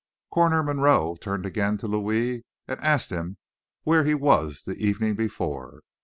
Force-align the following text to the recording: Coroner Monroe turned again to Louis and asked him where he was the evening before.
Coroner 0.31 0.63
Monroe 0.63 1.15
turned 1.21 1.45
again 1.45 1.77
to 1.77 1.87
Louis 1.87 2.43
and 2.67 2.79
asked 2.81 3.11
him 3.11 3.37
where 3.83 4.03
he 4.03 4.15
was 4.15 4.63
the 4.65 4.73
evening 4.83 5.13
before. 5.13 5.83